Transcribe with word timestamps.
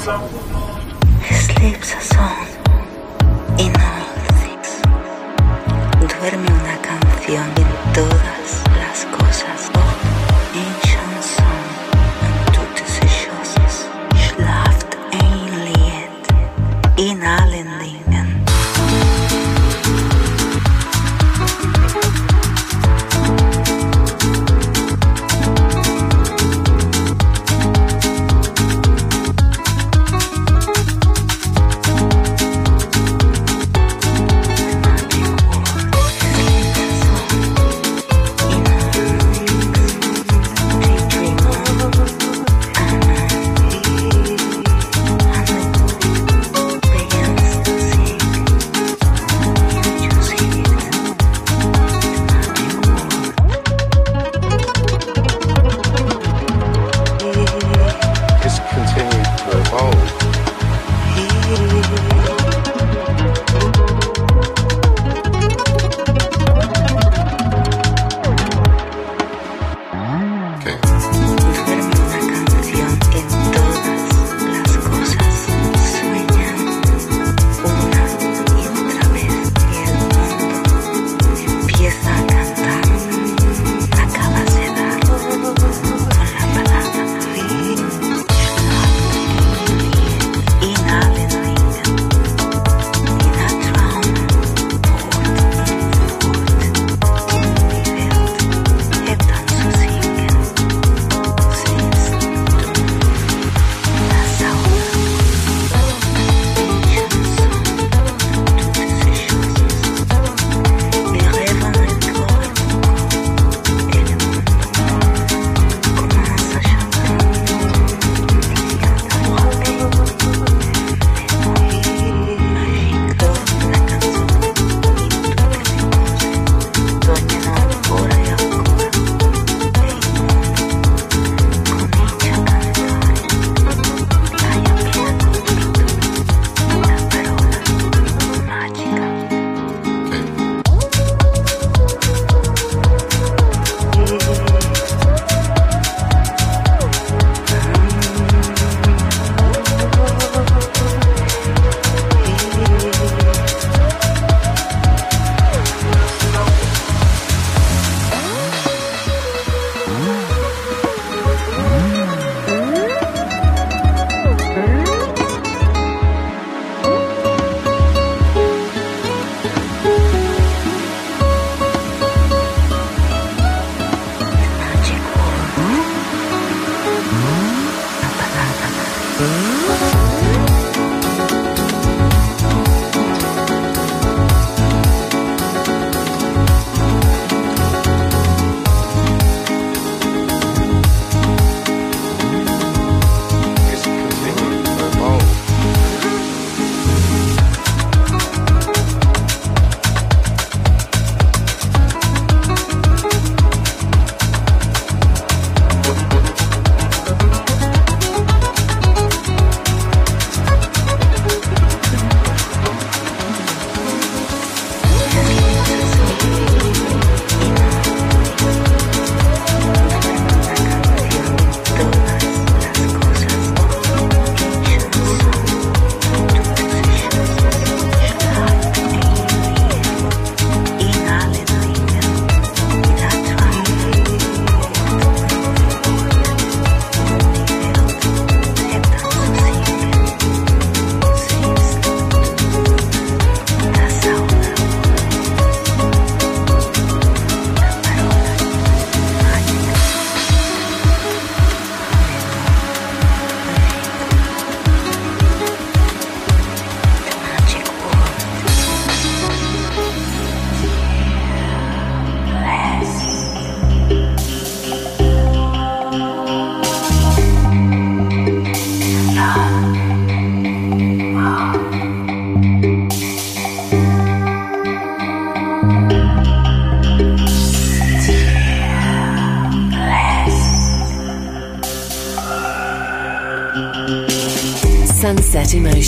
He 0.00 0.06
sleeps 1.34 1.92
a 1.92 2.00
song 2.00 2.46
in 3.58 3.70
a 3.76 3.89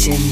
Station. 0.03 0.32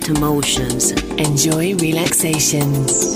emotions. 0.00 0.94
Enjoy 1.18 1.74
relaxations. 1.74 3.12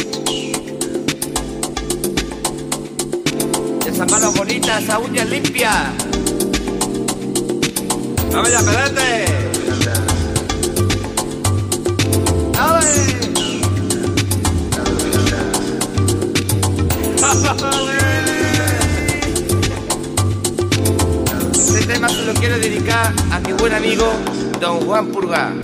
Esas 3.86 4.10
manos 4.10 4.36
bonitas, 4.36 4.82
esa 4.82 4.98
uña 4.98 5.24
limpia. 5.24 5.90
¡No 8.30 8.42
me 8.42 8.50
pelete! 8.50 8.76
Este 21.54 21.86
tema 21.86 22.08
se 22.08 22.24
lo 22.24 22.34
quiero 22.34 22.58
dedicar 22.58 23.14
a 23.30 23.40
mi 23.40 23.52
buen 23.54 23.72
amigo 23.72 24.12
Don 24.60 24.84
Juan 24.84 25.06
Purga. 25.06 25.54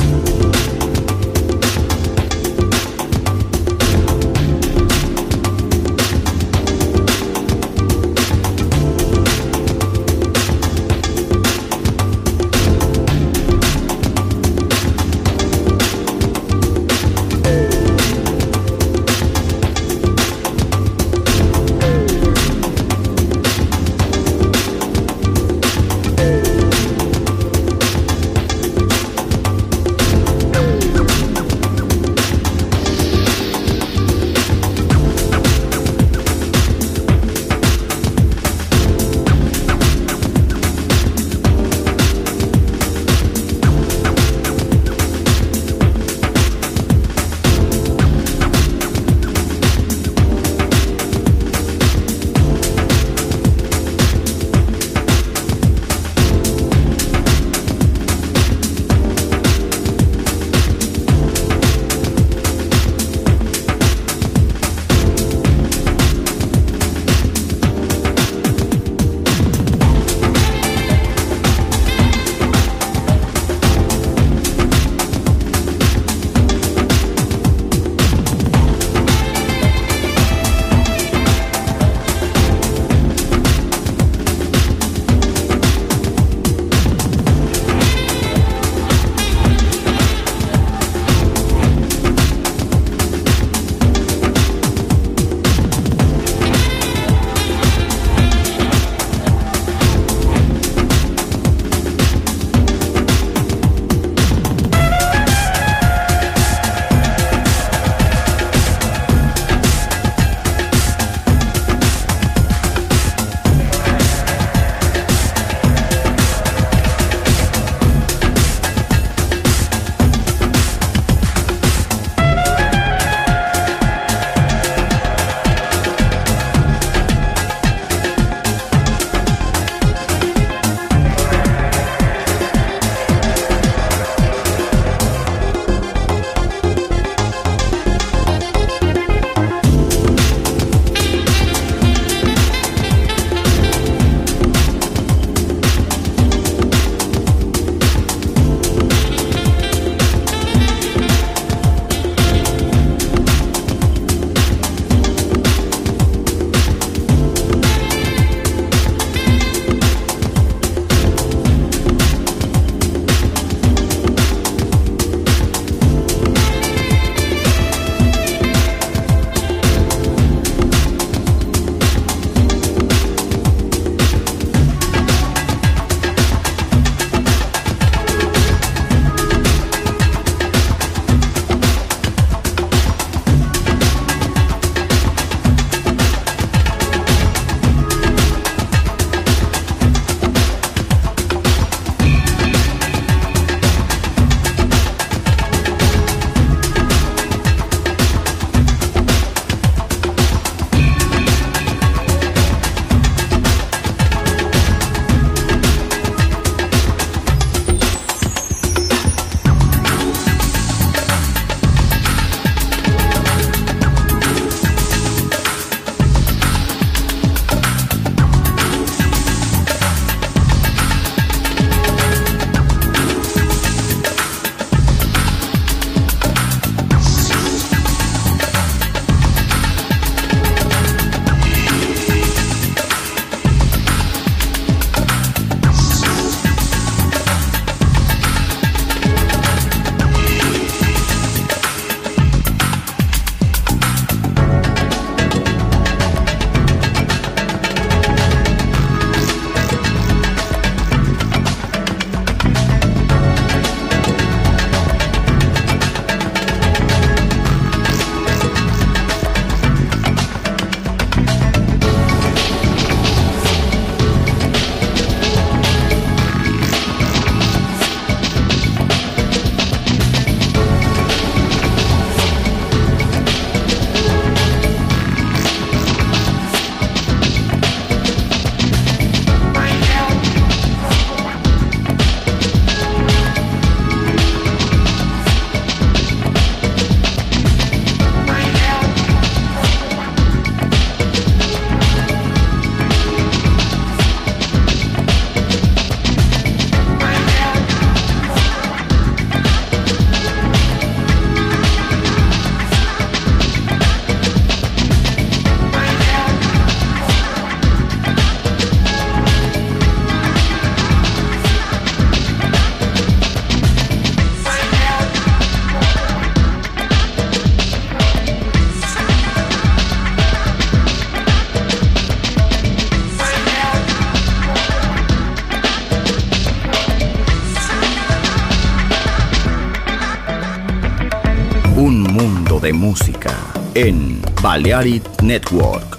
Balearic 334.53 335.23
Network. 335.23 335.92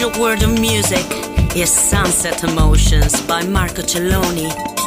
In 0.00 0.12
world 0.20 0.44
of 0.44 0.60
music 0.60 1.04
is 1.56 1.72
Sunset 1.72 2.44
Emotions 2.44 3.20
by 3.22 3.42
Marco 3.44 3.82
Celloni. 3.82 4.77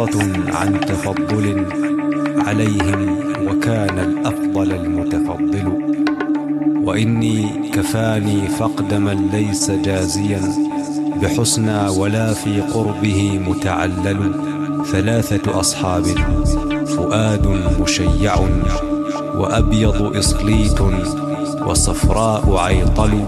بسطة 0.00 0.56
عن 0.56 0.80
تفضل 0.80 1.66
عليهم 2.46 3.18
وكان 3.48 3.98
الأفضل 3.98 4.72
المتفضل. 4.72 5.72
وإني 6.84 7.70
كفاني 7.72 8.48
فقد 8.48 8.94
من 8.94 9.28
ليس 9.32 9.70
جازيا 9.70 10.40
بحسنى 11.22 11.88
ولا 11.88 12.34
في 12.34 12.60
قربه 12.60 13.40
متعلل. 13.48 14.34
ثلاثة 14.92 15.60
أصحاب 15.60 16.04
فؤاد 16.86 17.46
مشيع 17.80 18.34
وأبيض 19.34 20.16
إصليت 20.16 20.80
وصفراء 21.66 22.56
عيطل. 22.56 23.24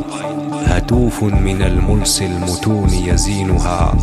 هتوف 0.67 1.23
من 1.23 1.63
الملس 1.63 2.23
المتون 2.23 2.89
يزينها. 2.89 3.95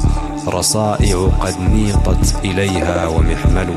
رصائع 0.50 1.30
قد 1.40 1.56
نيقت 1.60 2.36
إليها 2.46 3.08
ومحمل 3.08 3.70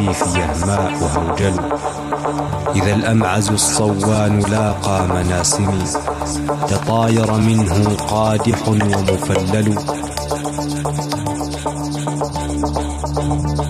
العسيف 0.00 0.36
يهماء 0.36 0.92
هوجل 1.16 1.54
إذا 2.74 2.94
الأمعز 2.94 3.48
الصوان 3.50 4.40
لاقى 4.40 5.08
مناسمي 5.08 5.84
تطاير 6.68 7.32
منه 7.32 7.96
قادح 8.08 8.68
ومفلل. 8.68 9.78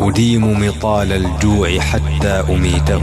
أديم 0.00 0.68
مطال 0.68 1.12
الجوع 1.12 1.78
حتى 1.78 2.44
أميته. 2.50 3.02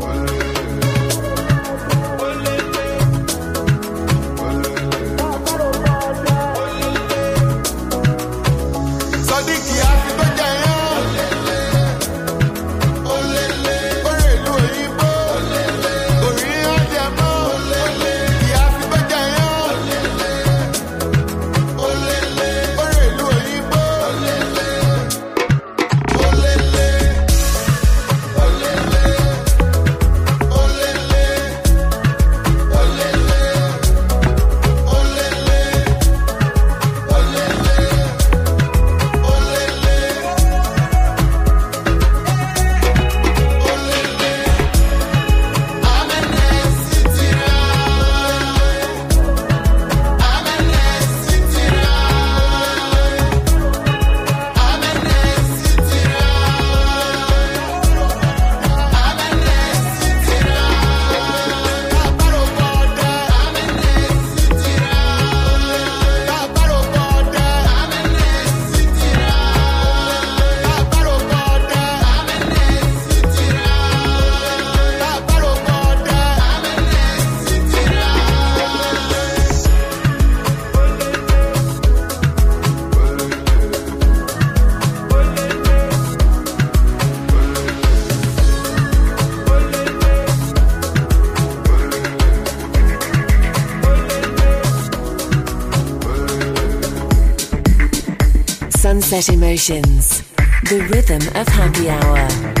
Sunset 99.11 99.35
Emotions, 99.35 100.21
the 100.69 100.87
rhythm 100.89 101.21
of 101.35 101.45
happy 101.49 101.89
hour. 101.89 102.60